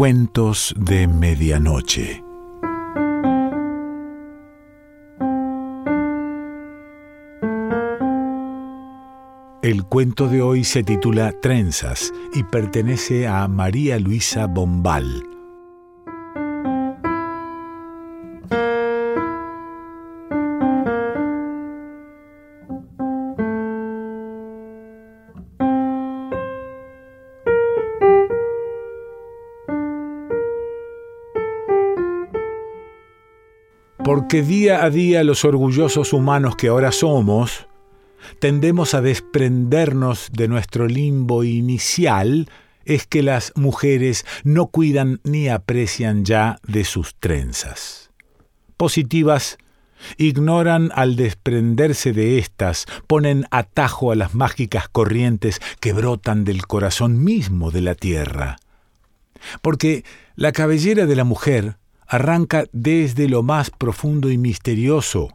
Cuentos 0.00 0.74
de 0.78 1.06
Medianoche. 1.06 2.24
El 9.62 9.84
cuento 9.84 10.28
de 10.28 10.40
hoy 10.40 10.64
se 10.64 10.82
titula 10.84 11.34
Trenzas 11.42 12.14
y 12.32 12.44
pertenece 12.44 13.28
a 13.28 13.46
María 13.46 13.98
Luisa 13.98 14.46
Bombal. 14.46 15.29
Porque 34.04 34.42
día 34.42 34.82
a 34.82 34.90
día 34.90 35.22
los 35.24 35.44
orgullosos 35.44 36.12
humanos 36.12 36.56
que 36.56 36.68
ahora 36.68 36.90
somos, 36.90 37.66
tendemos 38.38 38.94
a 38.94 39.02
desprendernos 39.02 40.30
de 40.32 40.48
nuestro 40.48 40.86
limbo 40.86 41.44
inicial, 41.44 42.48
es 42.84 43.06
que 43.06 43.22
las 43.22 43.52
mujeres 43.56 44.24
no 44.42 44.68
cuidan 44.68 45.20
ni 45.22 45.48
aprecian 45.48 46.24
ya 46.24 46.58
de 46.66 46.84
sus 46.84 47.14
trenzas. 47.14 48.10
Positivas, 48.78 49.58
ignoran 50.16 50.90
al 50.94 51.14
desprenderse 51.14 52.12
de 52.14 52.38
éstas, 52.38 52.86
ponen 53.06 53.46
atajo 53.50 54.12
a 54.12 54.16
las 54.16 54.34
mágicas 54.34 54.88
corrientes 54.88 55.60
que 55.78 55.92
brotan 55.92 56.44
del 56.44 56.66
corazón 56.66 57.22
mismo 57.22 57.70
de 57.70 57.82
la 57.82 57.94
tierra. 57.94 58.56
Porque 59.60 60.04
la 60.36 60.52
cabellera 60.52 61.04
de 61.04 61.16
la 61.16 61.24
mujer 61.24 61.76
arranca 62.10 62.64
desde 62.72 63.28
lo 63.28 63.44
más 63.44 63.70
profundo 63.70 64.30
y 64.30 64.36
misterioso, 64.36 65.28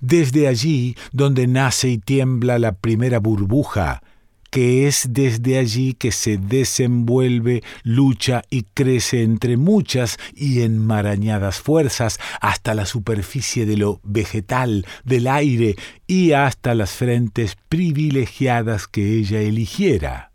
desde 0.00 0.48
allí 0.48 0.96
donde 1.12 1.46
nace 1.46 1.88
y 1.88 1.98
tiembla 1.98 2.58
la 2.58 2.72
primera 2.72 3.20
burbuja, 3.20 4.02
que 4.50 4.88
es 4.88 5.06
desde 5.10 5.56
allí 5.56 5.94
que 5.94 6.10
se 6.10 6.36
desenvuelve, 6.36 7.62
lucha 7.84 8.42
y 8.50 8.62
crece 8.74 9.22
entre 9.22 9.56
muchas 9.56 10.18
y 10.34 10.62
enmarañadas 10.62 11.60
fuerzas 11.60 12.18
hasta 12.40 12.74
la 12.74 12.86
superficie 12.86 13.64
de 13.64 13.76
lo 13.76 14.00
vegetal, 14.02 14.86
del 15.04 15.28
aire 15.28 15.76
y 16.08 16.32
hasta 16.32 16.74
las 16.74 16.90
frentes 16.90 17.56
privilegiadas 17.68 18.88
que 18.88 19.16
ella 19.16 19.40
eligiera. 19.40 20.32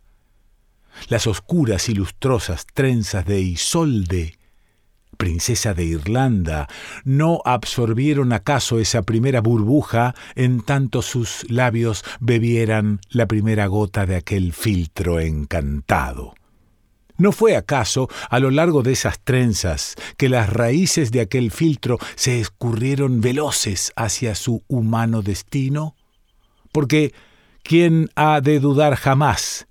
Las 1.10 1.28
oscuras 1.28 1.90
y 1.90 1.96
lustrosas 1.96 2.66
trenzas 2.74 3.26
de 3.26 3.42
Isolde 3.42 4.39
princesa 5.20 5.74
de 5.74 5.84
Irlanda, 5.84 6.70
no 7.04 7.42
absorbieron 7.44 8.32
acaso 8.32 8.80
esa 8.80 9.02
primera 9.02 9.42
burbuja 9.42 10.16
en 10.36 10.62
tanto 10.62 11.02
sus 11.02 11.46
labios 11.52 12.06
bebieran 12.22 13.02
la 13.10 13.28
primera 13.28 13.68
gota 13.68 14.06
de 14.06 14.16
aquel 14.16 14.54
filtro 14.54 15.20
encantado. 15.20 16.36
¿No 17.18 17.34
fue 17.34 17.58
acaso 17.58 18.08
a 18.30 18.40
lo 18.40 18.50
largo 18.50 18.82
de 18.82 18.94
esas 18.94 19.20
trenzas 19.20 19.96
que 20.16 20.30
las 20.30 20.50
raíces 20.50 21.12
de 21.12 21.20
aquel 21.20 21.52
filtro 21.52 22.00
se 22.16 22.40
escurrieron 22.40 23.20
veloces 23.20 23.92
hacia 23.98 24.36
su 24.36 24.64
humano 24.70 25.22
destino? 25.22 25.98
Porque 26.72 27.14
¿quién 27.62 28.10
ha 28.16 28.40
de 28.40 28.62
dudar 28.62 28.96
jamás 28.96 29.68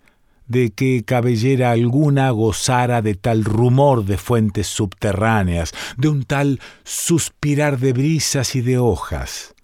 de 0.49 0.71
que 0.71 1.05
cabellera 1.05 1.71
alguna 1.71 2.31
gozara 2.31 3.03
de 3.03 3.15
tal 3.15 3.45
rumor 3.45 4.05
de 4.05 4.19
fuentes 4.19 4.67
subterráneas, 4.67 5.73
de 5.97 6.09
un 6.09 6.25
tal 6.25 6.61
suspirar 6.85 7.79
de 7.79 7.93
brisas 7.93 8.57
y 8.57 8.63
de 8.63 8.79
hojas. 8.79 9.55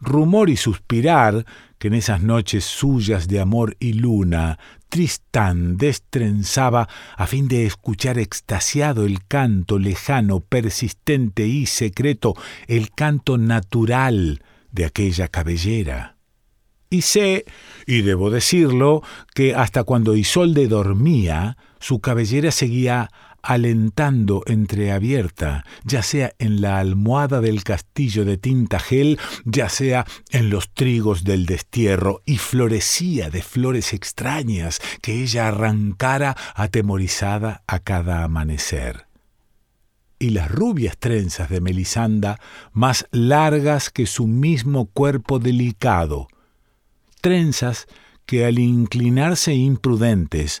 Rumor 0.00 0.50
y 0.50 0.56
suspirar 0.56 1.46
que 1.78 1.88
en 1.88 1.94
esas 1.94 2.22
noches 2.22 2.64
suyas 2.64 3.28
de 3.28 3.40
amor 3.40 3.76
y 3.78 3.92
luna 3.92 4.58
Tristán 4.92 5.78
destrenzaba 5.78 6.86
a 7.16 7.26
fin 7.26 7.48
de 7.48 7.64
escuchar 7.64 8.18
extasiado 8.18 9.06
el 9.06 9.26
canto 9.26 9.78
lejano, 9.78 10.40
persistente 10.40 11.46
y 11.46 11.64
secreto, 11.64 12.34
el 12.66 12.90
canto 12.90 13.38
natural 13.38 14.42
de 14.70 14.84
aquella 14.84 15.28
cabellera. 15.28 16.11
Y 16.92 17.00
sé, 17.00 17.46
y 17.86 18.02
debo 18.02 18.28
decirlo, 18.28 19.02
que 19.34 19.54
hasta 19.54 19.82
cuando 19.82 20.14
Isolde 20.14 20.68
dormía, 20.68 21.56
su 21.80 22.00
cabellera 22.00 22.50
seguía 22.50 23.08
alentando 23.40 24.42
entreabierta, 24.44 25.64
ya 25.84 26.02
sea 26.02 26.34
en 26.38 26.60
la 26.60 26.78
almohada 26.78 27.40
del 27.40 27.64
castillo 27.64 28.26
de 28.26 28.36
Tintagel, 28.36 29.18
ya 29.46 29.70
sea 29.70 30.04
en 30.32 30.50
los 30.50 30.68
trigos 30.74 31.24
del 31.24 31.46
destierro, 31.46 32.20
y 32.26 32.36
florecía 32.36 33.30
de 33.30 33.40
flores 33.40 33.94
extrañas 33.94 34.78
que 35.00 35.22
ella 35.22 35.48
arrancara 35.48 36.36
atemorizada 36.54 37.62
a 37.66 37.78
cada 37.78 38.22
amanecer. 38.22 39.06
Y 40.18 40.28
las 40.28 40.50
rubias 40.50 40.98
trenzas 40.98 41.48
de 41.48 41.62
Melisanda, 41.62 42.38
más 42.74 43.06
largas 43.12 43.88
que 43.88 44.04
su 44.04 44.26
mismo 44.26 44.90
cuerpo 44.92 45.38
delicado, 45.38 46.28
trenzas 47.22 47.86
que 48.26 48.44
al 48.44 48.58
inclinarse 48.58 49.54
imprudentes, 49.54 50.60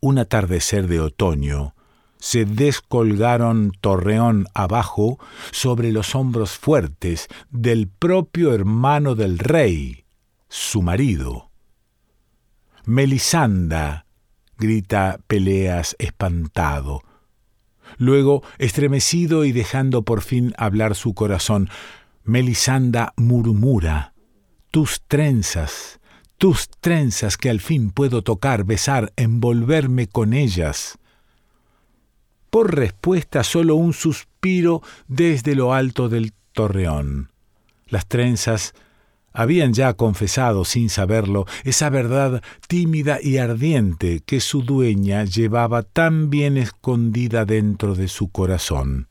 un 0.00 0.18
atardecer 0.18 0.88
de 0.88 1.00
otoño, 1.00 1.74
se 2.18 2.44
descolgaron 2.44 3.72
torreón 3.80 4.46
abajo 4.54 5.18
sobre 5.52 5.92
los 5.92 6.16
hombros 6.16 6.58
fuertes 6.58 7.28
del 7.50 7.86
propio 7.86 8.52
hermano 8.52 9.14
del 9.14 9.38
rey, 9.38 10.04
su 10.48 10.82
marido. 10.82 11.50
Melisanda, 12.84 14.06
grita 14.56 15.20
Peleas 15.26 15.94
espantado. 15.98 17.02
Luego, 17.96 18.42
estremecido 18.58 19.44
y 19.44 19.52
dejando 19.52 20.02
por 20.02 20.22
fin 20.22 20.54
hablar 20.58 20.94
su 20.94 21.14
corazón, 21.14 21.68
Melisanda 22.24 23.14
murmura, 23.16 24.12
tus 24.70 25.02
trenzas, 25.06 25.97
tus 26.38 26.68
trenzas 26.80 27.36
que 27.36 27.50
al 27.50 27.60
fin 27.60 27.90
puedo 27.90 28.22
tocar, 28.22 28.64
besar, 28.64 29.12
envolverme 29.16 30.06
con 30.06 30.32
ellas. 30.32 30.98
Por 32.48 32.74
respuesta 32.76 33.42
solo 33.42 33.74
un 33.74 33.92
suspiro 33.92 34.82
desde 35.08 35.54
lo 35.54 35.74
alto 35.74 36.08
del 36.08 36.32
torreón. 36.52 37.30
Las 37.88 38.06
trenzas 38.06 38.74
habían 39.32 39.72
ya 39.74 39.92
confesado, 39.94 40.64
sin 40.64 40.88
saberlo, 40.88 41.44
esa 41.64 41.90
verdad 41.90 42.42
tímida 42.68 43.18
y 43.20 43.38
ardiente 43.38 44.20
que 44.24 44.40
su 44.40 44.62
dueña 44.62 45.24
llevaba 45.24 45.82
tan 45.82 46.30
bien 46.30 46.56
escondida 46.56 47.44
dentro 47.44 47.94
de 47.94 48.08
su 48.08 48.28
corazón. 48.30 49.08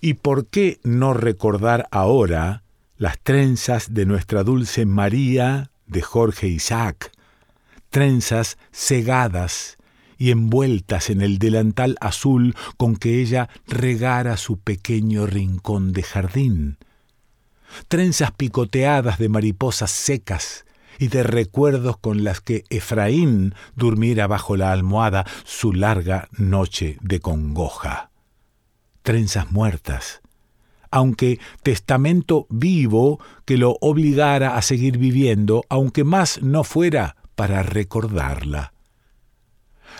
¿Y 0.00 0.14
por 0.14 0.46
qué 0.46 0.80
no 0.84 1.14
recordar 1.14 1.88
ahora 1.90 2.62
las 2.96 3.18
trenzas 3.20 3.94
de 3.94 4.06
nuestra 4.06 4.42
dulce 4.42 4.86
María 4.86 5.70
de 5.86 6.02
Jorge 6.02 6.48
Isaac, 6.48 7.12
trenzas 7.90 8.58
cegadas 8.72 9.78
y 10.18 10.30
envueltas 10.30 11.10
en 11.10 11.20
el 11.20 11.38
delantal 11.38 11.96
azul 12.00 12.54
con 12.76 12.96
que 12.96 13.20
ella 13.20 13.48
regara 13.66 14.36
su 14.36 14.58
pequeño 14.58 15.26
rincón 15.26 15.92
de 15.92 16.02
jardín, 16.02 16.78
trenzas 17.88 18.32
picoteadas 18.32 19.18
de 19.18 19.28
mariposas 19.28 19.90
secas 19.90 20.64
y 20.98 21.08
de 21.08 21.22
recuerdos 21.22 21.98
con 21.98 22.24
las 22.24 22.40
que 22.40 22.64
Efraín 22.70 23.54
durmiera 23.74 24.26
bajo 24.26 24.56
la 24.56 24.72
almohada 24.72 25.26
su 25.44 25.72
larga 25.72 26.28
noche 26.32 26.98
de 27.02 27.20
congoja, 27.20 28.10
trenzas 29.02 29.52
muertas, 29.52 30.22
aunque 30.90 31.38
testamento 31.62 32.46
vivo 32.50 33.20
que 33.44 33.56
lo 33.56 33.76
obligara 33.80 34.56
a 34.56 34.62
seguir 34.62 34.98
viviendo, 34.98 35.64
aunque 35.68 36.04
más 36.04 36.42
no 36.42 36.64
fuera 36.64 37.16
para 37.34 37.62
recordarla. 37.62 38.72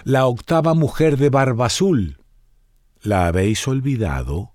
La 0.05 0.27
octava 0.27 0.75
mujer 0.75 1.17
de 1.17 1.31
barba 1.31 1.67
azul. 1.67 2.19
¿La 3.03 3.27
habéis 3.27 3.67
olvidado? 3.69 4.53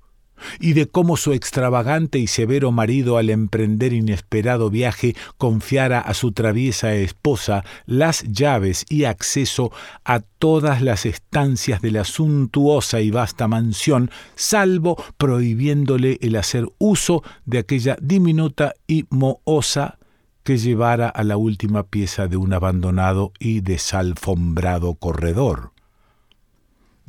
Y 0.59 0.73
de 0.73 0.87
cómo 0.87 1.17
su 1.17 1.33
extravagante 1.33 2.19
y 2.19 2.27
severo 2.27 2.71
marido 2.71 3.17
al 3.17 3.29
emprender 3.29 3.93
inesperado 3.93 4.69
viaje 4.69 5.15
confiara 5.37 5.99
a 5.99 6.13
su 6.13 6.31
traviesa 6.31 6.93
esposa 6.93 7.63
las 7.85 8.23
llaves 8.23 8.85
y 8.89 9.05
acceso 9.05 9.71
a 10.05 10.19
todas 10.19 10.81
las 10.81 11.05
estancias 11.05 11.81
de 11.81 11.91
la 11.91 12.03
suntuosa 12.03 13.01
y 13.01 13.11
vasta 13.11 13.47
mansión, 13.47 14.09
salvo 14.35 15.01
prohibiéndole 15.17 16.17
el 16.21 16.35
hacer 16.35 16.67
uso 16.77 17.23
de 17.45 17.59
aquella 17.59 17.97
diminuta 18.01 18.73
y 18.87 19.05
mohosa 19.09 19.97
que 20.43 20.57
llevara 20.57 21.07
a 21.09 21.23
la 21.23 21.37
última 21.37 21.83
pieza 21.83 22.27
de 22.27 22.37
un 22.37 22.53
abandonado 22.53 23.31
y 23.39 23.61
desalfombrado 23.61 24.95
corredor 24.95 25.71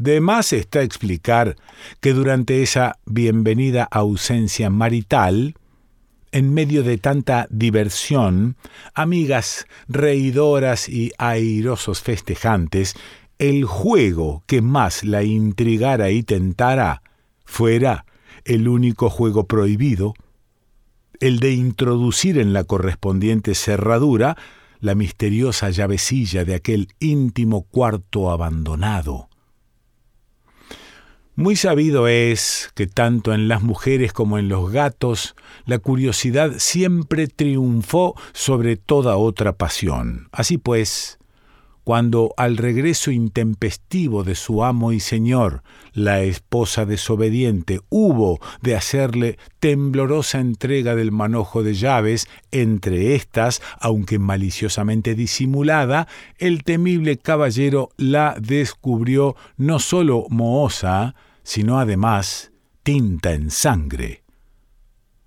De 0.03 0.21
más 0.21 0.53
está 0.53 0.83
explicar 0.83 1.55
que 2.01 2.13
durante 2.13 2.61
esa 2.61 2.99
bienvenida 3.07 3.87
ausencia 3.89 4.69
marital, 4.69 5.55
en 6.33 6.53
medio 6.53 6.83
de 6.83 6.99
tanta 6.99 7.47
diversión, 7.51 8.57
amigas 8.95 9.65
reidoras 9.87 10.89
y 10.89 11.13
airosos 11.19 12.03
festejantes, 12.03 12.97
el 13.39 13.65
juego 13.65 14.43
que 14.49 14.61
más 14.61 15.05
la 15.05 15.23
intrigara 15.23 16.11
y 16.11 16.25
tentara 16.25 17.05
fuera 17.45 18.05
el 18.45 18.67
único 18.67 19.09
juego 19.09 19.47
prohibido, 19.47 20.15
el 21.21 21.39
de 21.39 21.53
introducir 21.53 22.39
en 22.41 22.53
la 22.53 22.65
correspondiente 22.65 23.55
cerradura 23.55 24.37
la 24.81 24.97
misteriosa 24.97 25.71
llavecilla 25.71 26.45
de 26.45 26.57
aquel 26.57 26.89
íntimo 26.99 27.63
cuarto 27.71 28.33
abandonado. 28.33 29.29
Muy 31.35 31.57
sabido 31.57 32.09
es 32.09 32.71
que 32.75 32.87
tanto 32.87 33.33
en 33.33 33.49
las 33.49 33.63
mujeres 33.63 34.13
como 34.13 34.39
en 34.39 34.51
los 34.51 34.71
gatos 34.71 35.35
la 35.65 35.79
curiosidad 35.79 36.53
siempre 36.59 37.27
triunfó 37.27 38.15
sobre 38.35 38.77
toda 38.77 39.17
otra 39.17 39.55
pasión. 39.55 40.29
Así 40.31 40.59
pues, 40.59 41.19
cuando 41.85 42.33
al 42.37 42.57
regreso 42.57 43.11
intempestivo 43.11 44.23
de 44.25 44.35
su 44.35 44.65
amo 44.65 44.93
y 44.93 45.01
señor, 45.01 45.63
la 45.93 46.23
esposa 46.23 46.87
desobediente 46.87 47.81
hubo 47.89 48.41
de 48.61 48.77
hacerle 48.77 49.39
temblorosa 49.59 50.39
entrega 50.39 50.95
del 50.95 51.13
manojo 51.13 51.63
de 51.63 51.75
llaves, 51.75 52.29
entre 52.51 53.15
estas, 53.15 53.63
aunque 53.81 54.19
maliciosamente 54.19 55.15
disimulada, 55.15 56.07
el 56.39 56.63
temible 56.63 57.19
caballero 57.19 57.91
la 57.97 58.37
descubrió 58.41 59.37
no 59.57 59.79
sólo 59.79 60.27
mohosa, 60.31 61.15
sino 61.43 61.79
además 61.81 62.53
tinta 62.83 63.33
en 63.33 63.51
sangre. 63.51 64.23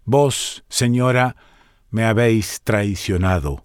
Vos, 0.05 0.63
señora, 0.69 1.35
me 1.89 2.05
habéis 2.05 2.61
traicionado 2.63 3.64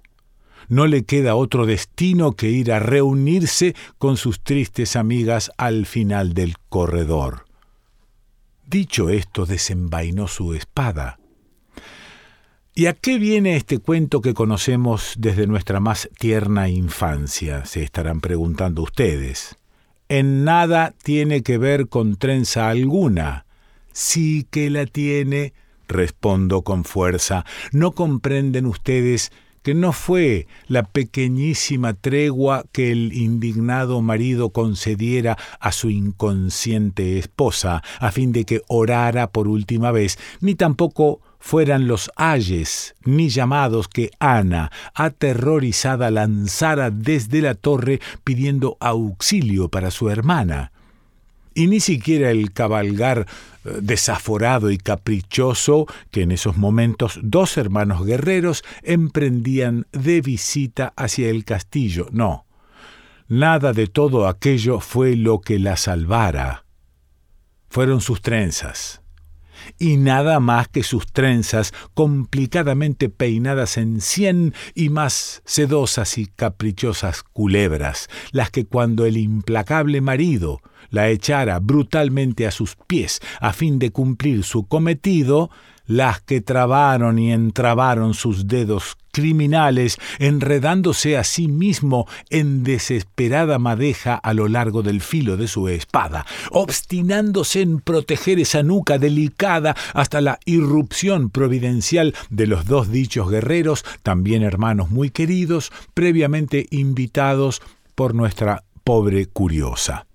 no 0.71 0.87
le 0.87 1.05
queda 1.05 1.35
otro 1.35 1.67
destino 1.67 2.33
que 2.33 2.49
ir 2.49 2.73
a 2.73 2.79
reunirse 2.79 3.75
con 3.99 4.17
sus 4.17 4.41
tristes 4.41 4.95
amigas 4.95 5.51
al 5.59 5.85
final 5.85 6.33
del 6.33 6.55
corredor. 6.69 7.45
Dicho 8.67 9.11
esto, 9.11 9.47
desenvainó 9.47 10.29
su 10.29 10.55
espada. 10.55 11.19
¿Y 12.73 12.87
a 12.87 12.93
qué 12.93 13.19
viene 13.19 13.57
este 13.57 13.79
cuento 13.79 14.21
que 14.21 14.33
conocemos 14.33 15.15
desde 15.19 15.49
nuestra 15.49 15.81
más 15.81 16.09
tierna 16.19 16.69
infancia? 16.69 17.65
se 17.65 17.83
estarán 17.83 18.21
preguntando 18.21 18.83
ustedes. 18.83 19.57
En 20.09 20.45
nada 20.45 20.95
tiene 21.03 21.43
que 21.43 21.59
ver 21.59 21.89
con 21.89 22.15
trenza 22.15 22.69
alguna. 22.69 23.45
Sí 23.93 24.47
que 24.49 24.71
la 24.71 24.87
tiene, 24.87 25.53
respondo 25.89 26.63
con 26.63 26.85
fuerza. 26.85 27.45
¿No 27.73 27.91
comprenden 27.91 28.67
ustedes 28.67 29.33
que 29.63 29.75
no 29.75 29.93
fue 29.93 30.47
la 30.67 30.85
pequeñísima 30.85 31.95
tregua 31.95 32.65
que 32.73 32.93
el 32.93 33.13
indignado 33.13 34.01
marido 34.01 34.51
concediera 34.51 35.37
a 35.59 35.73
su 35.73 35.91
inconsciente 35.91 37.19
esposa, 37.19 37.83
a 37.99 38.11
fin 38.11 38.33
de 38.33 38.45
que 38.45 38.63
orara 38.69 39.31
por 39.31 39.49
última 39.49 39.93
vez, 39.93 40.19
ni 40.41 40.55
tampoco 40.55 41.21
fueran 41.39 41.89
los 41.89 42.11
ayes 42.17 42.95
ni 43.05 43.29
llamados 43.29 43.89
que 43.89 44.11
Ana, 44.19 44.71
aterrorizada, 44.95 46.11
lanzara 46.11 46.91
desde 46.91 47.41
la 47.41 47.55
torre 47.55 48.01
pidiendo 48.25 48.77
auxilio 48.81 49.69
para 49.69 49.91
su 49.91 50.11
hermana 50.11 50.73
y 51.55 51.67
ni 51.67 51.81
siquiera 51.81 52.31
el 52.31 52.53
cabalgar 52.53 53.27
eh, 53.65 53.79
desaforado 53.83 54.71
y 54.71 54.79
caprichoso 54.79 55.87
que 56.11 56.23
en 56.23 56.33
esos 56.33 56.57
momentos 56.57 57.19
dos 57.23 57.57
hermanos 57.57 58.05
guerreros 58.05 58.63
emprendían 58.83 59.87
de 59.93 60.21
visita 60.21 60.93
hacia 60.97 61.29
el 61.29 61.45
castillo. 61.45 62.07
No, 62.13 62.47
nada 63.29 63.73
de 63.73 63.87
todo 63.87 64.29
aquello 64.29 64.81
fue 64.81 65.17
lo 65.17 65.41
que 65.41 65.59
la 65.59 65.77
salvara. 65.77 66.65
Fueron 67.69 68.01
sus 68.01 68.21
trenzas 68.21 69.01
y 69.79 69.97
nada 69.97 70.41
más 70.41 70.69
que 70.69 70.83
sus 70.83 71.07
trenzas 71.13 71.73
complicadamente 71.95 73.09
peinadas 73.09 73.77
en 73.77 74.01
cien 74.01 74.55
y 74.75 74.89
más 74.89 75.43
sedosas 75.45 76.19
y 76.19 76.27
caprichosas 76.27 77.23
culebras, 77.23 78.09
las 78.33 78.51
que 78.51 78.67
cuando 78.67 79.05
el 79.07 79.17
implacable 79.17 80.01
marido 80.01 80.61
la 80.91 81.09
echara 81.09 81.59
brutalmente 81.61 82.47
a 82.47 82.51
sus 82.51 82.77
pies 82.87 83.21
a 83.41 83.53
fin 83.53 83.79
de 83.79 83.91
cumplir 83.91 84.45
su 84.45 84.67
cometido, 84.67 85.51
las 85.87 86.21
que 86.21 86.41
trabaron 86.41 87.19
y 87.19 87.33
entrabaron 87.33 88.15
sus 88.15 88.47
dedos 88.47 88.97
criminales, 89.11 89.99
enredándose 90.21 91.17
a 91.17 91.25
sí 91.25 91.49
mismo 91.49 92.07
en 92.31 92.63
desesperada 92.63 93.59
madeja 93.59 94.15
a 94.15 94.33
lo 94.33 94.47
largo 94.47 94.83
del 94.83 95.01
filo 95.01 95.37
de 95.37 95.49
su 95.49 95.67
espada, 95.67 96.27
obstinándose 96.53 97.63
en 97.63 97.81
proteger 97.81 98.39
esa 98.39 98.63
nuca 98.63 98.99
delicada 98.99 99.75
hasta 99.93 100.21
la 100.21 100.39
irrupción 100.45 101.29
providencial 101.29 102.15
de 102.31 102.47
los 102.47 102.67
dos 102.67 102.93
dichos 102.93 103.29
guerreros, 103.29 103.85
también 104.05 104.45
hermanos 104.45 104.91
muy 104.91 105.11
queridos, 105.11 105.73
previamente 105.93 106.69
invitados 106.71 107.63
por 107.97 108.15
nuestra 108.15 108.63
pobre 108.85 109.27
curiosa. 109.27 110.07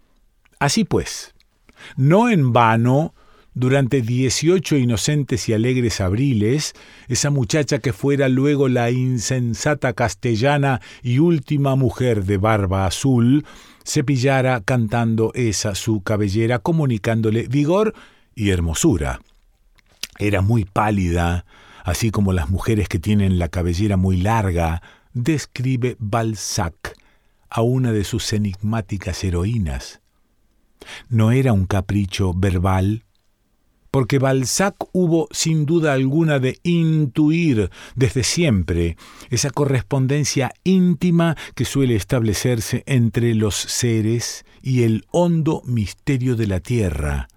Así 0.59 0.83
pues, 0.83 1.33
no 1.97 2.29
en 2.29 2.53
vano, 2.53 3.13
durante 3.53 4.01
dieciocho 4.01 4.75
inocentes 4.75 5.47
y 5.47 5.53
alegres 5.53 6.01
abriles, 6.01 6.73
esa 7.07 7.29
muchacha 7.29 7.79
que 7.79 7.93
fuera 7.93 8.27
luego 8.27 8.67
la 8.67 8.91
insensata 8.91 9.93
castellana 9.93 10.81
y 11.01 11.19
última 11.19 11.75
mujer 11.75 12.25
de 12.25 12.37
barba 12.37 12.85
azul, 12.85 13.45
se 13.85 14.03
pillara 14.03 14.61
cantando 14.61 15.31
esa 15.35 15.73
su 15.75 16.01
cabellera, 16.01 16.59
comunicándole 16.59 17.47
vigor 17.47 17.93
y 18.35 18.49
hermosura. 18.49 19.21
Era 20.19 20.41
muy 20.41 20.65
pálida, 20.65 21.45
así 21.83 22.11
como 22.11 22.33
las 22.33 22.49
mujeres 22.49 22.89
que 22.89 22.99
tienen 22.99 23.39
la 23.39 23.47
cabellera 23.47 23.95
muy 23.95 24.17
larga, 24.17 24.81
describe 25.13 25.95
Balzac 25.99 26.97
a 27.49 27.61
una 27.61 27.93
de 27.93 28.03
sus 28.03 28.33
enigmáticas 28.33 29.23
heroínas. 29.23 30.01
No 31.09 31.31
era 31.31 31.53
un 31.53 31.65
capricho 31.65 32.33
verbal, 32.33 33.03
porque 33.95 34.19
Balzac 34.19 34.75
hubo 34.91 35.29
sin 35.31 35.65
duda 35.65 35.93
alguna 35.93 36.39
de 36.39 36.59
intuir 36.63 37.69
desde 37.95 38.23
siempre 38.23 38.97
esa 39.29 39.51
correspondencia 39.51 40.51
íntima 40.65 41.37
que 41.55 41.63
suele 41.63 41.95
establecerse 41.95 42.83
entre 42.87 43.33
los 43.35 43.55
seres 43.55 44.45
y 44.61 44.83
el 44.83 45.05
hondo 45.11 45.61
misterio 45.65 46.35
de 46.35 46.47
la 46.47 46.59
tierra. 46.59 47.29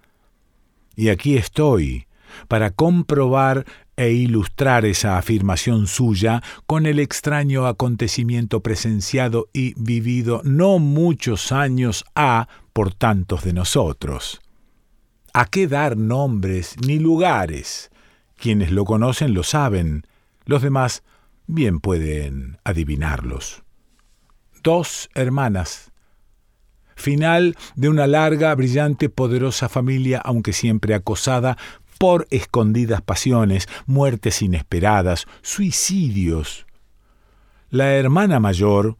Y 0.97 1.07
aquí 1.07 1.37
estoy, 1.37 2.07
para 2.49 2.71
comprobar 2.71 3.65
e 3.99 4.13
ilustrar 4.13 4.85
esa 4.85 5.17
afirmación 5.17 5.85
suya 5.85 6.41
con 6.65 6.85
el 6.85 6.99
extraño 6.99 7.67
acontecimiento 7.67 8.61
presenciado 8.61 9.49
y 9.51 9.73
vivido 9.75 10.39
no 10.45 10.79
muchos 10.79 11.51
años 11.51 12.05
ha 12.15 12.47
por 12.71 12.93
tantos 12.93 13.43
de 13.43 13.51
nosotros. 13.51 14.39
¿A 15.33 15.47
qué 15.47 15.67
dar 15.67 15.97
nombres 15.97 16.77
ni 16.87 16.97
lugares? 16.97 17.91
Quienes 18.37 18.71
lo 18.71 18.85
conocen 18.85 19.33
lo 19.33 19.43
saben, 19.43 20.07
los 20.45 20.61
demás 20.61 21.03
bien 21.45 21.81
pueden 21.81 22.57
adivinarlos. 22.63 23.63
Dos 24.63 25.09
hermanas. 25.13 25.91
Final 26.95 27.57
de 27.75 27.89
una 27.89 28.07
larga, 28.07 28.53
brillante, 28.55 29.09
poderosa 29.09 29.67
familia, 29.69 30.19
aunque 30.19 30.51
siempre 30.51 30.93
acosada 30.93 31.57
por 31.99 32.25
escondidas 32.31 33.03
pasiones, 33.03 33.67
muertes 33.85 34.41
inesperadas, 34.41 35.27
suicidios. 35.43 36.65
La 37.69 37.93
hermana 37.93 38.39
mayor 38.39 38.97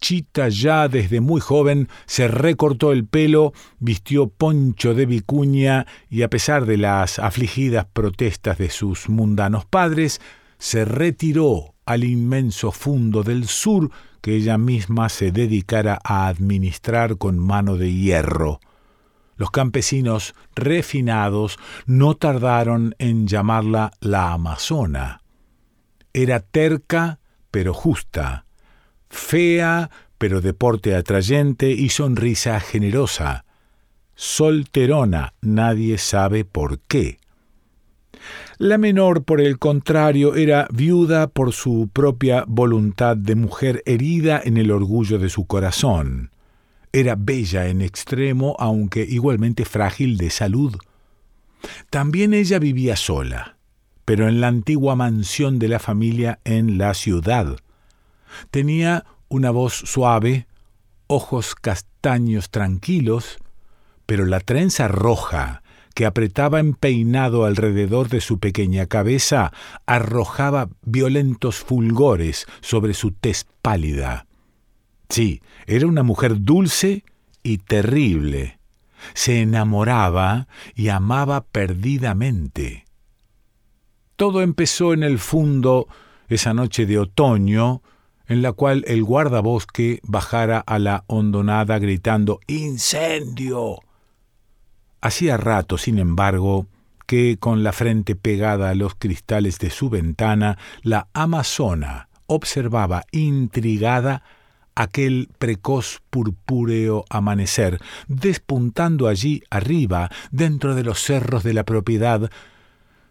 Chita 0.00 0.48
ya 0.48 0.88
desde 0.88 1.20
muy 1.20 1.42
joven 1.42 1.88
se 2.06 2.26
recortó 2.26 2.90
el 2.92 3.04
pelo, 3.04 3.52
vistió 3.78 4.28
poncho 4.28 4.94
de 4.94 5.04
vicuña 5.04 5.86
y 6.08 6.22
a 6.22 6.30
pesar 6.30 6.64
de 6.64 6.78
las 6.78 7.18
afligidas 7.18 7.84
protestas 7.84 8.56
de 8.56 8.70
sus 8.70 9.10
mundanos 9.10 9.66
padres, 9.66 10.20
se 10.58 10.86
retiró 10.86 11.74
al 11.84 12.04
inmenso 12.04 12.72
fundo 12.72 13.22
del 13.22 13.46
sur 13.46 13.90
que 14.22 14.36
ella 14.36 14.56
misma 14.56 15.10
se 15.10 15.32
dedicara 15.32 16.00
a 16.02 16.28
administrar 16.28 17.18
con 17.18 17.38
mano 17.38 17.76
de 17.76 17.92
hierro. 17.92 18.60
Los 19.40 19.50
campesinos 19.50 20.34
refinados 20.54 21.58
no 21.86 22.14
tardaron 22.14 22.94
en 22.98 23.26
llamarla 23.26 23.90
la 24.00 24.34
Amazona. 24.34 25.22
Era 26.12 26.40
terca 26.40 27.20
pero 27.50 27.72
justa, 27.72 28.44
fea 29.08 29.88
pero 30.18 30.42
de 30.42 30.52
porte 30.52 30.94
atrayente 30.94 31.70
y 31.70 31.88
sonrisa 31.88 32.60
generosa. 32.60 33.46
solterona, 34.14 35.32
nadie 35.40 35.96
sabe 35.96 36.44
por 36.44 36.80
qué. 36.80 37.16
La 38.58 38.76
menor, 38.76 39.24
por 39.24 39.40
el 39.40 39.58
contrario, 39.58 40.34
era 40.34 40.68
viuda 40.70 41.28
por 41.28 41.52
su 41.52 41.88
propia 41.90 42.44
voluntad 42.46 43.16
de 43.16 43.36
mujer 43.36 43.82
herida 43.86 44.38
en 44.44 44.58
el 44.58 44.70
orgullo 44.70 45.18
de 45.18 45.30
su 45.30 45.46
corazón. 45.46 46.29
Era 46.92 47.14
bella 47.16 47.68
en 47.68 47.82
extremo, 47.82 48.56
aunque 48.58 49.02
igualmente 49.02 49.64
frágil 49.64 50.16
de 50.16 50.30
salud. 50.30 50.76
También 51.88 52.34
ella 52.34 52.58
vivía 52.58 52.96
sola, 52.96 53.56
pero 54.04 54.28
en 54.28 54.40
la 54.40 54.48
antigua 54.48 54.96
mansión 54.96 55.58
de 55.58 55.68
la 55.68 55.78
familia 55.78 56.40
en 56.44 56.78
la 56.78 56.94
ciudad. 56.94 57.58
Tenía 58.50 59.04
una 59.28 59.50
voz 59.50 59.74
suave, 59.74 60.46
ojos 61.06 61.54
castaños 61.54 62.50
tranquilos, 62.50 63.38
pero 64.06 64.26
la 64.26 64.40
trenza 64.40 64.88
roja 64.88 65.62
que 65.94 66.06
apretaba 66.06 66.60
empeinado 66.60 67.44
alrededor 67.44 68.08
de 68.08 68.20
su 68.20 68.38
pequeña 68.38 68.86
cabeza 68.86 69.52
arrojaba 69.86 70.68
violentos 70.82 71.56
fulgores 71.56 72.46
sobre 72.60 72.94
su 72.94 73.12
tez 73.12 73.46
pálida. 73.62 74.26
Sí, 75.10 75.42
era 75.66 75.86
una 75.88 76.04
mujer 76.04 76.40
dulce 76.40 77.04
y 77.42 77.58
terrible. 77.58 78.58
Se 79.12 79.42
enamoraba 79.42 80.46
y 80.74 80.88
amaba 80.88 81.42
perdidamente. 81.42 82.84
Todo 84.16 84.40
empezó 84.40 84.92
en 84.92 85.02
el 85.02 85.18
fondo 85.18 85.88
esa 86.28 86.54
noche 86.54 86.86
de 86.86 86.98
otoño, 86.98 87.82
en 88.28 88.42
la 88.42 88.52
cual 88.52 88.84
el 88.86 89.02
guardabosque 89.02 89.98
bajara 90.04 90.60
a 90.60 90.78
la 90.78 91.02
hondonada 91.08 91.78
gritando 91.80 92.38
¡Incendio! 92.46 93.80
Hacía 95.00 95.36
rato, 95.36 95.76
sin 95.76 95.98
embargo, 95.98 96.66
que, 97.06 97.38
con 97.40 97.64
la 97.64 97.72
frente 97.72 98.14
pegada 98.14 98.70
a 98.70 98.74
los 98.76 98.94
cristales 98.94 99.58
de 99.58 99.70
su 99.70 99.90
ventana, 99.90 100.58
la 100.82 101.08
amazona 101.14 102.08
observaba 102.26 103.04
intrigada 103.10 104.22
aquel 104.74 105.28
precoz 105.38 106.00
purpúreo 106.10 107.04
amanecer, 107.10 107.80
despuntando 108.08 109.08
allí 109.08 109.42
arriba, 109.50 110.10
dentro 110.30 110.74
de 110.74 110.84
los 110.84 111.02
cerros 111.02 111.42
de 111.42 111.54
la 111.54 111.64
propiedad, 111.64 112.30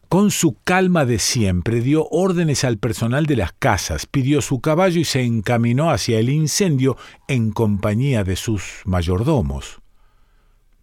con 0.10 0.32
su 0.32 0.58
calma 0.64 1.06
de 1.06 1.20
siempre 1.20 1.82
dio 1.82 2.08
órdenes 2.10 2.64
al 2.64 2.80
personal 2.80 3.28
de 3.28 3.36
las 3.36 3.54
casas, 3.54 4.08
pidió 4.08 4.42
su 4.42 4.60
caballo 4.60 5.00
y 5.00 5.06
se 5.06 5.22
encaminó 5.22 5.92
hacia 5.92 6.18
el 6.18 6.30
incendio 6.30 6.98
en 7.28 7.52
compañía 7.52 8.24
de 8.24 8.36
sus 8.36 8.82
mayordomos. 8.86 9.82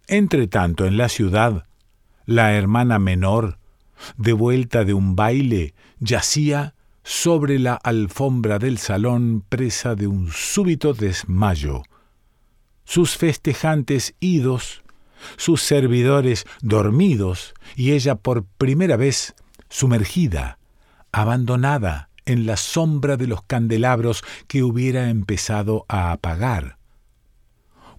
Entretanto, 0.07 0.85
en 0.85 0.95
la 0.95 1.09
ciudad, 1.09 1.65
la 2.25 2.53
hermana 2.53 2.99
menor, 2.99 3.59
de 4.15 4.31
vuelta 4.31 4.85
de 4.85 4.93
un 4.93 5.17
baile, 5.17 5.73
yacía 5.99 6.73
sobre 7.07 7.57
la 7.57 7.75
alfombra 7.75 8.59
del 8.59 8.77
salón 8.77 9.41
presa 9.47 9.95
de 9.95 10.07
un 10.07 10.29
súbito 10.29 10.93
desmayo. 10.93 11.83
Sus 12.83 13.15
festejantes 13.15 14.13
idos, 14.19 14.83
sus 15.37 15.61
servidores 15.61 16.45
dormidos 16.61 17.53
y 17.77 17.93
ella 17.93 18.15
por 18.15 18.43
primera 18.43 18.97
vez 18.97 19.35
sumergida, 19.69 20.59
abandonada 21.13 22.09
en 22.25 22.45
la 22.45 22.57
sombra 22.57 23.15
de 23.15 23.27
los 23.27 23.41
candelabros 23.41 24.21
que 24.49 24.61
hubiera 24.61 25.09
empezado 25.09 25.85
a 25.87 26.11
apagar 26.11 26.76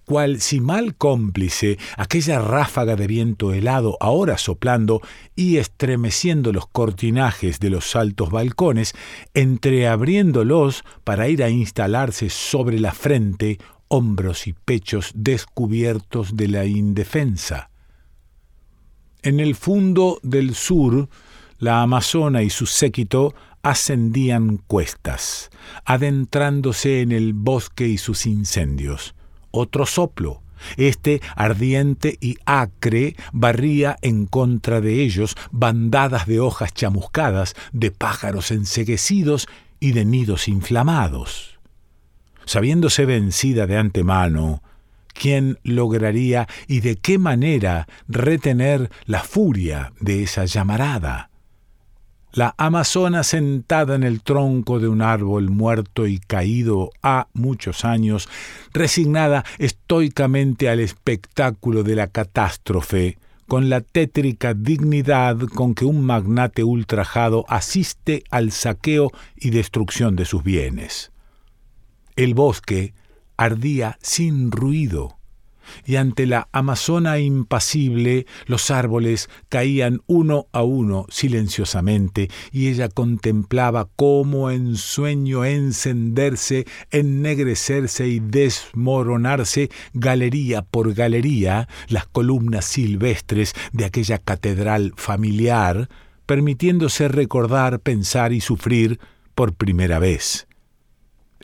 cual 0.09 0.41
si 0.41 0.59
mal 0.59 0.95
cómplice 0.95 1.77
aquella 1.95 2.39
ráfaga 2.39 2.95
de 2.95 3.05
viento 3.05 3.53
helado 3.53 3.95
ahora 3.99 4.39
soplando 4.39 5.03
y 5.35 5.57
estremeciendo 5.57 6.51
los 6.51 6.65
cortinajes 6.65 7.59
de 7.59 7.69
los 7.69 7.95
altos 7.95 8.31
balcones, 8.31 8.95
entreabriéndolos 9.35 10.83
para 11.03 11.29
ir 11.29 11.43
a 11.43 11.51
instalarse 11.51 12.31
sobre 12.31 12.79
la 12.79 12.91
frente 12.91 13.59
hombros 13.87 14.47
y 14.47 14.53
pechos 14.53 15.11
descubiertos 15.13 16.35
de 16.35 16.47
la 16.47 16.65
indefensa. 16.65 17.69
En 19.21 19.39
el 19.39 19.53
fondo 19.53 20.19
del 20.23 20.55
sur, 20.55 21.07
la 21.59 21.83
Amazona 21.83 22.41
y 22.41 22.49
su 22.49 22.65
séquito 22.65 23.35
ascendían 23.61 24.57
cuestas, 24.57 25.51
adentrándose 25.85 27.01
en 27.01 27.11
el 27.11 27.33
bosque 27.33 27.87
y 27.87 27.99
sus 27.99 28.25
incendios 28.25 29.13
otro 29.51 29.85
soplo. 29.85 30.41
Este, 30.75 31.21
ardiente 31.35 32.17
y 32.19 32.37
acre, 32.45 33.15
barría 33.31 33.97
en 34.01 34.25
contra 34.25 34.81
de 34.81 35.01
ellos 35.03 35.35
bandadas 35.51 36.25
de 36.27 36.41
hojas 36.41 36.73
chamuscadas, 36.73 37.55
de 37.71 37.91
pájaros 37.91 38.51
enseguecidos 38.51 39.47
y 39.79 39.93
de 39.93 40.03
nidos 40.03 40.47
inflamados. 40.47 41.59
Sabiéndose 42.45 43.05
vencida 43.05 43.67
de 43.67 43.77
antemano, 43.77 44.61
¿quién 45.13 45.59
lograría 45.63 46.47
y 46.67 46.81
de 46.81 46.97
qué 46.97 47.17
manera 47.17 47.87
retener 48.07 48.89
la 49.05 49.23
furia 49.23 49.93
de 49.99 50.23
esa 50.23 50.45
llamarada? 50.45 51.28
La 52.31 52.53
amazona 52.57 53.23
sentada 53.23 53.95
en 53.95 54.03
el 54.03 54.21
tronco 54.21 54.79
de 54.79 54.87
un 54.87 55.01
árbol 55.01 55.49
muerto 55.49 56.05
y 56.05 56.19
caído 56.19 56.91
ha 57.01 57.27
muchos 57.33 57.85
años, 57.85 58.29
resignada 58.71 59.43
estoicamente 59.57 60.69
al 60.69 60.79
espectáculo 60.79 61.83
de 61.83 61.95
la 61.95 62.07
catástrofe, 62.07 63.17
con 63.47 63.67
la 63.67 63.81
tétrica 63.81 64.53
dignidad 64.53 65.37
con 65.39 65.73
que 65.73 65.85
un 65.85 66.03
magnate 66.03 66.63
ultrajado 66.63 67.45
asiste 67.49 68.23
al 68.29 68.51
saqueo 68.51 69.11
y 69.35 69.49
destrucción 69.49 70.15
de 70.15 70.25
sus 70.25 70.43
bienes. 70.43 71.11
El 72.15 72.35
bosque 72.35 72.93
ardía 73.37 73.97
sin 74.01 74.51
ruido, 74.51 75.18
y 75.85 75.95
ante 75.95 76.25
la 76.25 76.47
amazona 76.51 77.19
impasible 77.19 78.25
los 78.45 78.71
árboles 78.71 79.29
caían 79.49 80.01
uno 80.07 80.47
a 80.51 80.63
uno 80.63 81.05
silenciosamente, 81.09 82.29
y 82.51 82.67
ella 82.67 82.89
contemplaba 82.89 83.89
cómo 83.95 84.51
en 84.51 84.75
sueño 84.75 85.45
encenderse, 85.45 86.65
ennegrecerse 86.91 88.07
y 88.07 88.19
desmoronarse 88.19 89.69
galería 89.93 90.61
por 90.61 90.93
galería 90.93 91.67
las 91.87 92.05
columnas 92.07 92.65
silvestres 92.65 93.53
de 93.71 93.85
aquella 93.85 94.17
catedral 94.17 94.93
familiar, 94.95 95.89
permitiéndose 96.25 97.07
recordar, 97.07 97.79
pensar 97.79 98.33
y 98.33 98.41
sufrir 98.41 98.99
por 99.35 99.53
primera 99.53 99.99
vez. 99.99 100.47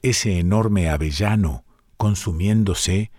Ese 0.02 0.38
enorme 0.38 0.90
avellano, 0.90 1.64
consumiéndose, 1.98 3.12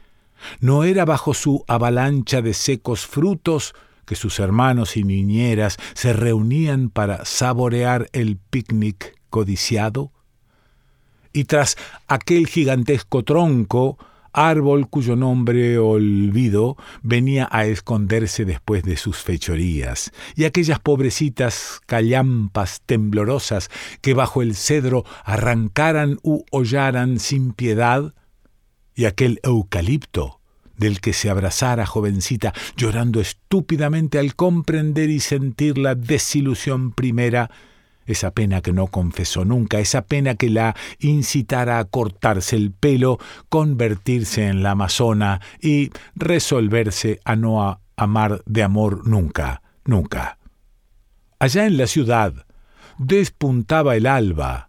no 0.61 0.85
era 0.85 1.05
bajo 1.05 1.35
su 1.35 1.65
avalancha 1.69 2.43
de 2.43 2.55
secos 2.55 3.07
frutos 3.07 3.75
que 4.05 4.15
sus 4.15 4.39
hermanos 4.39 4.97
y 4.97 5.05
niñeras 5.05 5.77
se 5.95 6.13
reunían 6.13 6.91
para 6.91 7.25
saborear 7.25 8.09
el 8.13 8.37
picnic 8.37 9.15
codiciado? 9.31 10.13
Y 11.33 11.45
tras 11.45 11.77
aquel 12.09 12.47
gigantesco 12.47 13.23
tronco, 13.23 13.99
árbol 14.37 14.89
cuyo 14.89 15.17
nombre 15.17 15.79
olvido 15.79 16.77
venía 17.03 17.49
a 17.51 17.65
esconderse 17.65 18.45
después 18.45 18.85
de 18.85 18.97
sus 18.97 19.19
fechorías, 19.19 20.13
y 20.37 20.45
aquellas 20.45 20.79
pobrecitas 20.79 21.81
callampas 21.87 22.83
temblorosas 22.85 23.71
que 24.03 24.15
bajo 24.15 24.43
el 24.43 24.55
cedro 24.55 25.05
arrancaran 25.25 26.19
u 26.23 26.45
hollaran 26.51 27.19
sin 27.19 27.53
piedad, 27.53 28.15
y 28.97 29.05
aquel 29.05 29.39
eucalipto 29.45 30.41
del 30.77 31.01
que 31.01 31.13
se 31.13 31.31
abrazara 31.31 31.87
jovencita, 31.87 32.53
llorando 32.77 33.21
estúpidamente 33.21 34.19
al 34.19 34.35
comprender 34.35 35.11
y 35.11 35.21
sentir 35.21 35.79
la 35.79 35.95
desilusión 35.95 36.93
primera, 36.93 37.51
esa 38.07 38.31
pena 38.33 38.63
que 38.63 38.73
no 38.73 38.87
confesó 38.87 39.45
nunca, 39.45 39.79
esa 39.79 40.03
pena 40.03 40.35
que 40.35 40.51
la 40.51 40.77
incitara 40.99 41.79
a 41.79 41.85
cortarse 41.85 42.57
el 42.57 42.73
pelo, 42.73 43.19
convertirse 43.49 44.47
en 44.47 44.63
la 44.63 44.73
amazona 44.73 45.41
y 45.61 45.91
resolverse 46.15 47.21
a 47.25 47.37
no 47.37 47.81
amar 47.97 48.43
de 48.47 48.63
amor 48.63 49.07
nunca, 49.07 49.63
nunca. 49.85 50.39
Allá 51.39 51.67
en 51.67 51.77
la 51.77 51.87
ciudad 51.87 52.47
despuntaba 52.99 53.97
el 53.97 54.07
alba, 54.07 54.66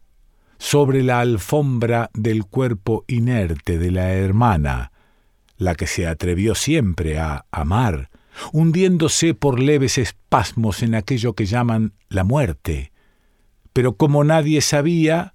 sobre 0.58 1.04
la 1.04 1.20
alfombra 1.20 2.10
del 2.14 2.46
cuerpo 2.46 3.04
inerte 3.08 3.78
de 3.78 3.92
la 3.92 4.14
hermana, 4.14 4.92
la 5.58 5.76
que 5.76 5.88
se 5.88 6.08
atrevió 6.08 6.56
siempre 6.56 7.20
a 7.20 7.46
amar, 7.52 8.10
hundiéndose 8.52 9.34
por 9.34 9.60
leves 9.60 9.98
espasmos 9.98 10.84
en 10.84 10.96
aquello 10.96 11.34
que 11.34 11.46
llaman 11.46 11.94
la 12.10 12.24
muerte. 12.24 12.92
Pero 13.74 13.96
como 13.96 14.24
nadie 14.24 14.62
sabía, 14.62 15.34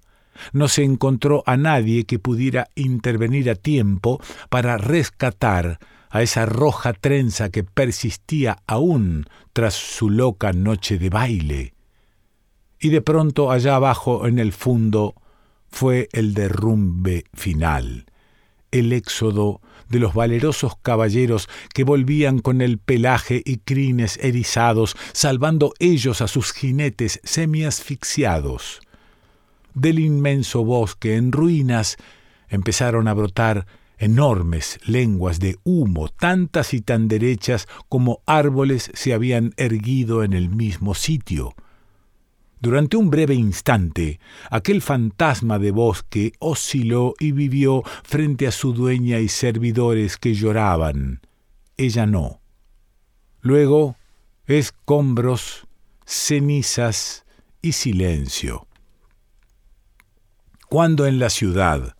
no 0.51 0.67
se 0.67 0.83
encontró 0.83 1.43
a 1.45 1.57
nadie 1.57 2.05
que 2.05 2.19
pudiera 2.19 2.67
intervenir 2.75 3.49
a 3.49 3.55
tiempo 3.55 4.21
para 4.49 4.77
rescatar 4.77 5.79
a 6.09 6.21
esa 6.21 6.45
roja 6.45 6.93
trenza 6.93 7.49
que 7.49 7.63
persistía 7.63 8.57
aún 8.67 9.25
tras 9.51 9.73
su 9.73 10.09
loca 10.09 10.53
noche 10.53 10.97
de 10.97 11.09
baile. 11.09 11.72
Y 12.83 12.89
de 12.89 13.01
pronto 13.01 13.49
allá 13.49 13.77
abajo 13.77 14.27
en 14.27 14.39
el 14.39 14.51
fondo 14.51 15.15
fue 15.69 16.09
el 16.11 16.33
derrumbe 16.33 17.23
final, 17.33 18.07
el 18.71 18.91
éxodo 18.91 19.61
de 19.87 19.99
los 19.99 20.13
valerosos 20.13 20.73
caballeros 20.81 21.47
que 21.73 21.85
volvían 21.85 22.39
con 22.39 22.59
el 22.59 22.79
pelaje 22.79 23.41
y 23.45 23.59
crines 23.59 24.19
erizados, 24.21 24.97
salvando 25.13 25.73
ellos 25.79 26.19
a 26.19 26.27
sus 26.27 26.51
jinetes 26.51 27.21
semiasfixiados. 27.23 28.81
Del 29.73 29.99
inmenso 29.99 30.65
bosque 30.65 31.15
en 31.15 31.31
ruinas 31.31 31.95
empezaron 32.49 33.07
a 33.07 33.13
brotar 33.13 33.65
enormes 33.97 34.77
lenguas 34.85 35.39
de 35.39 35.57
humo, 35.63 36.09
tantas 36.09 36.73
y 36.73 36.81
tan 36.81 37.07
derechas 37.07 37.69
como 37.87 38.19
árboles 38.25 38.91
se 38.93 39.13
habían 39.13 39.53
erguido 39.55 40.21
en 40.25 40.33
el 40.33 40.49
mismo 40.49 40.95
sitio. 40.95 41.55
Durante 42.63 42.95
un 42.95 43.09
breve 43.09 43.35
instante, 43.35 44.21
aquel 44.49 44.81
fantasma 44.81 45.59
de 45.59 45.71
bosque 45.71 46.31
osciló 46.39 47.13
y 47.19 47.33
vivió 47.33 47.83
frente 48.03 48.47
a 48.47 48.53
su 48.53 48.71
dueña 48.71 49.19
y 49.19 49.27
servidores 49.27 50.15
que 50.15 50.33
lloraban. 50.33 51.19
Ella 51.75 52.05
no. 52.05 52.39
Luego, 53.41 53.97
escombros, 54.45 55.67
cenizas 56.05 57.25
y 57.61 57.73
silencio. 57.73 58.65
Cuando 60.69 61.05
en 61.05 61.19
la 61.19 61.29
ciudad 61.29 61.97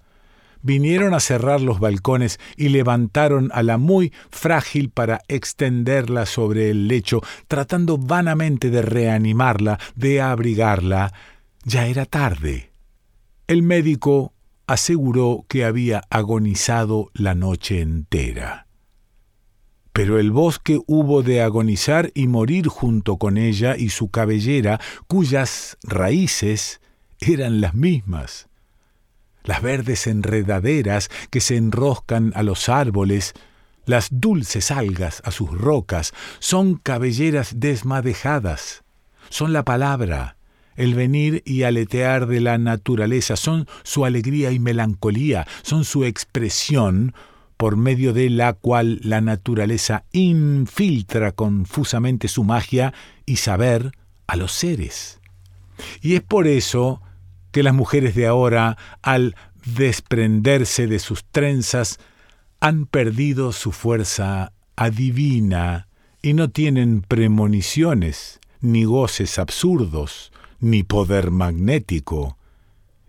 vinieron 0.63 1.13
a 1.13 1.19
cerrar 1.19 1.61
los 1.61 1.79
balcones 1.79 2.39
y 2.57 2.69
levantaron 2.69 3.51
a 3.53 3.61
la 3.61 3.77
muy 3.77 4.11
frágil 4.31 4.89
para 4.89 5.21
extenderla 5.27 6.25
sobre 6.25 6.71
el 6.71 6.87
lecho, 6.87 7.21
tratando 7.47 7.99
vanamente 7.99 8.71
de 8.71 8.81
reanimarla, 8.81 9.79
de 9.95 10.21
abrigarla. 10.21 11.13
Ya 11.65 11.85
era 11.85 12.05
tarde. 12.05 12.71
El 13.47 13.61
médico 13.61 14.33
aseguró 14.65 15.45
que 15.47 15.65
había 15.65 16.01
agonizado 16.09 17.11
la 17.13 17.35
noche 17.35 17.81
entera. 17.81 18.67
Pero 19.91 20.17
el 20.17 20.31
bosque 20.31 20.79
hubo 20.87 21.21
de 21.21 21.41
agonizar 21.41 22.09
y 22.15 22.25
morir 22.27 22.67
junto 22.67 23.17
con 23.17 23.37
ella 23.37 23.75
y 23.77 23.89
su 23.89 24.09
cabellera, 24.09 24.79
cuyas 25.05 25.77
raíces 25.83 26.81
eran 27.19 27.61
las 27.61 27.75
mismas 27.75 28.47
las 29.43 29.61
verdes 29.61 30.07
enredaderas 30.07 31.09
que 31.29 31.41
se 31.41 31.57
enroscan 31.57 32.31
a 32.35 32.43
los 32.43 32.69
árboles, 32.69 33.33
las 33.85 34.07
dulces 34.11 34.71
algas 34.71 35.21
a 35.25 35.31
sus 35.31 35.51
rocas, 35.51 36.13
son 36.39 36.75
cabelleras 36.75 37.59
desmadejadas, 37.59 38.83
son 39.29 39.53
la 39.53 39.63
palabra, 39.63 40.37
el 40.75 40.95
venir 40.95 41.43
y 41.45 41.63
aletear 41.63 42.27
de 42.27 42.41
la 42.41 42.57
naturaleza, 42.57 43.35
son 43.35 43.67
su 43.83 44.05
alegría 44.05 44.51
y 44.51 44.59
melancolía, 44.59 45.45
son 45.61 45.83
su 45.83 46.03
expresión, 46.05 47.13
por 47.57 47.77
medio 47.77 48.11
de 48.11 48.29
la 48.29 48.53
cual 48.53 48.99
la 49.03 49.21
naturaleza 49.21 50.03
infiltra 50.11 51.31
confusamente 51.31 52.27
su 52.27 52.43
magia 52.43 52.93
y 53.25 53.37
saber 53.37 53.91
a 54.27 54.35
los 54.35 54.51
seres. 54.51 55.21
Y 56.01 56.15
es 56.15 56.21
por 56.21 56.47
eso 56.47 57.01
que 57.53 57.63
las 57.63 57.73
mujeres 57.73 58.15
de 58.15 58.27
ahora, 58.27 58.77
al 59.03 59.35
desprenderse 59.63 60.87
de 60.87 60.99
sus 60.99 61.23
trenzas, 61.23 61.99
han 62.59 62.85
perdido 62.85 63.53
su 63.53 63.71
fuerza 63.71 64.51
adivina 64.75 65.87
y 66.21 66.33
no 66.33 66.49
tienen 66.49 67.01
premoniciones, 67.01 68.39
ni 68.59 68.85
goces 68.85 69.37
absurdos, 69.37 70.31
ni 70.59 70.83
poder 70.83 71.29
magnético. 71.29 72.37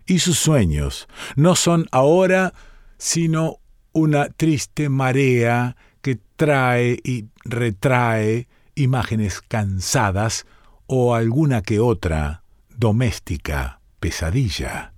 Y 0.05 0.19
sus 0.19 0.37
sueños 0.37 1.07
no 1.35 1.55
son 1.55 1.87
ahora 1.91 2.53
sino 2.97 3.57
una 3.93 4.29
triste 4.29 4.89
marea 4.89 5.75
que 6.01 6.19
trae 6.35 6.99
y 7.03 7.25
retrae 7.45 8.47
imágenes 8.75 9.41
cansadas 9.41 10.45
o 10.85 11.15
alguna 11.15 11.63
que 11.63 11.79
otra 11.79 12.43
doméstica 12.77 13.79
pesadilla. 14.05 14.93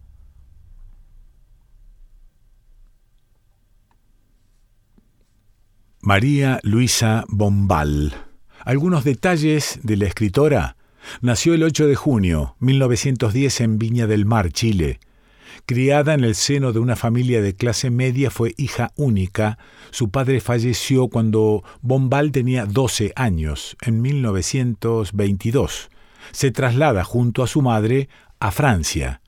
María 6.02 6.60
Luisa 6.64 7.24
Bombal. 7.30 8.14
Algunos 8.66 9.06
detalles 9.06 9.80
de 9.82 9.96
la 9.96 10.08
escritora. 10.08 10.76
Nació 11.22 11.54
el 11.54 11.64
8 11.64 11.88
de 11.88 11.96
junio 11.96 12.58
1910 12.60 13.62
en 13.62 13.80
Viña 13.80 14.08
del 14.08 14.26
Mar, 14.26 14.52
Chile. 14.52 15.00
Criada 15.66 16.14
en 16.14 16.26
el 16.26 16.36
seno 16.36 16.74
de 16.74 16.80
una 16.80 16.98
familia 16.98 17.42
de 17.42 17.56
clase 17.56 17.90
media, 17.90 18.30
fue 18.30 18.56
hija 18.58 18.92
única. 18.98 19.58
Su 19.92 20.10
padre 20.12 20.42
falleció 20.42 21.08
cuando 21.08 21.64
Bombal 21.82 22.34
tenía 22.34 22.66
12 22.66 23.14
años, 23.16 23.78
en 23.80 24.02
1922. 24.02 25.92
Se 26.32 26.52
traslada 26.52 27.06
junto 27.06 27.42
a 27.42 27.48
su 27.48 27.62
madre 27.62 28.10
a 28.40 28.52
Francia. 28.52 29.22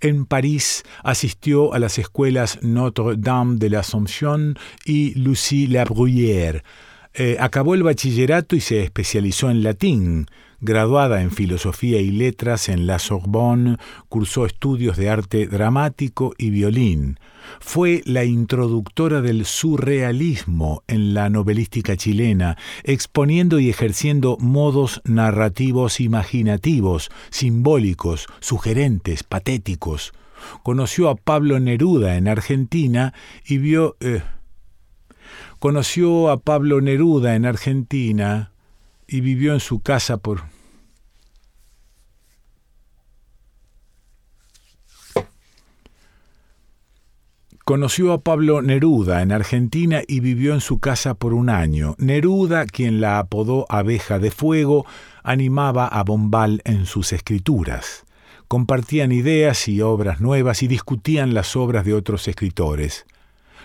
En 0.00 0.26
París 0.26 0.82
asistió 1.02 1.72
a 1.72 1.78
las 1.78 1.98
escuelas 1.98 2.58
Notre-Dame 2.62 3.56
de 3.56 3.70
l'Assomption 3.70 4.58
y 4.84 5.14
Lucie 5.14 5.68
La 5.68 5.84
Bruyère. 5.84 6.62
Eh, 7.14 7.36
acabó 7.40 7.74
el 7.74 7.82
bachillerato 7.82 8.56
y 8.56 8.60
se 8.60 8.82
especializó 8.82 9.50
en 9.50 9.62
latín. 9.62 10.26
Graduada 10.62 11.22
en 11.22 11.30
Filosofía 11.30 12.02
y 12.02 12.10
Letras 12.10 12.68
en 12.68 12.86
la 12.86 12.98
Sorbonne, 12.98 13.78
cursó 14.10 14.44
estudios 14.44 14.98
de 14.98 15.08
arte 15.08 15.46
dramático 15.46 16.34
y 16.36 16.50
violín. 16.50 17.18
Fue 17.60 18.02
la 18.04 18.24
introductora 18.24 19.22
del 19.22 19.46
surrealismo 19.46 20.82
en 20.86 21.14
la 21.14 21.30
novelística 21.30 21.96
chilena, 21.96 22.58
exponiendo 22.84 23.58
y 23.58 23.70
ejerciendo 23.70 24.36
modos 24.38 25.00
narrativos 25.04 25.98
imaginativos, 25.98 27.10
simbólicos, 27.30 28.26
sugerentes, 28.40 29.22
patéticos. 29.22 30.12
Conoció 30.62 31.08
a 31.08 31.14
Pablo 31.14 31.58
Neruda 31.58 32.16
en 32.16 32.28
Argentina 32.28 33.14
y 33.46 33.56
vio... 33.56 33.96
Eh, 34.00 34.22
conoció 35.58 36.28
a 36.28 36.36
Pablo 36.38 36.82
Neruda 36.82 37.34
en 37.34 37.46
Argentina 37.46 38.50
y 39.10 39.20
vivió 39.20 39.52
en 39.52 39.60
su 39.60 39.80
casa 39.80 40.18
por... 40.18 40.42
Conoció 47.64 48.12
a 48.12 48.20
Pablo 48.22 48.62
Neruda 48.62 49.22
en 49.22 49.30
Argentina 49.32 50.02
y 50.06 50.20
vivió 50.20 50.54
en 50.54 50.60
su 50.60 50.80
casa 50.80 51.14
por 51.14 51.34
un 51.34 51.50
año. 51.50 51.94
Neruda, 51.98 52.66
quien 52.66 53.00
la 53.00 53.18
apodó 53.18 53.66
abeja 53.68 54.18
de 54.18 54.30
fuego, 54.30 54.86
animaba 55.22 55.86
a 55.86 56.02
Bombal 56.02 56.62
en 56.64 56.86
sus 56.86 57.12
escrituras. 57.12 58.04
Compartían 58.48 59.12
ideas 59.12 59.68
y 59.68 59.82
obras 59.82 60.20
nuevas 60.20 60.64
y 60.64 60.68
discutían 60.68 61.34
las 61.34 61.54
obras 61.54 61.84
de 61.84 61.94
otros 61.94 62.26
escritores. 62.26 63.06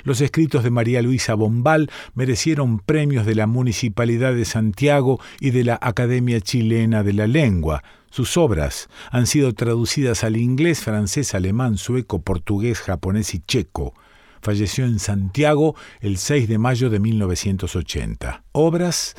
Los 0.05 0.21
escritos 0.21 0.63
de 0.63 0.69
María 0.69 1.01
Luisa 1.01 1.33
Bombal 1.33 1.89
merecieron 2.13 2.77
premios 2.77 3.25
de 3.25 3.33
la 3.33 3.47
Municipalidad 3.47 4.35
de 4.35 4.45
Santiago 4.45 5.19
y 5.39 5.49
de 5.49 5.63
la 5.63 5.79
Academia 5.81 6.39
Chilena 6.39 7.01
de 7.01 7.13
la 7.13 7.25
Lengua. 7.25 7.83
Sus 8.11 8.37
obras 8.37 8.87
han 9.09 9.25
sido 9.25 9.53
traducidas 9.55 10.23
al 10.23 10.37
inglés, 10.37 10.81
francés, 10.81 11.33
alemán, 11.33 11.79
sueco, 11.79 12.21
portugués, 12.21 12.81
japonés 12.81 13.33
y 13.33 13.39
checo. 13.39 13.95
Falleció 14.43 14.85
en 14.85 14.99
Santiago 14.99 15.75
el 16.01 16.17
6 16.17 16.47
de 16.49 16.59
mayo 16.59 16.91
de 16.91 16.99
1980. 16.99 18.43
Obras 18.51 19.15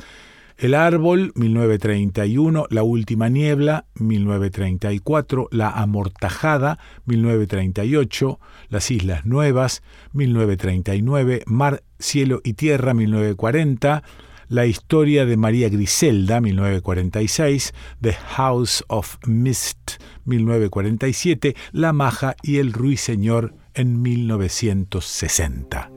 el 0.57 0.73
árbol, 0.73 1.31
1931, 1.35 2.65
La 2.69 2.83
última 2.83 3.29
niebla, 3.29 3.85
1934, 3.95 5.49
La 5.51 5.69
amortajada, 5.69 6.79
1938, 7.05 8.39
Las 8.69 8.91
islas 8.91 9.25
nuevas, 9.25 9.83
1939, 10.13 11.43
Mar, 11.45 11.83
cielo 11.99 12.41
y 12.43 12.53
tierra, 12.53 12.93
1940, 12.93 14.03
La 14.49 14.65
historia 14.65 15.25
de 15.25 15.37
María 15.37 15.69
Griselda, 15.69 16.41
1946, 16.41 17.73
The 18.01 18.13
House 18.13 18.83
of 18.87 19.17
Mist, 19.27 20.01
1947, 20.25 21.55
La 21.71 21.93
maja 21.93 22.35
y 22.41 22.57
el 22.57 22.73
ruiseñor 22.73 23.53
en 23.75 24.01
1960. 24.01 25.96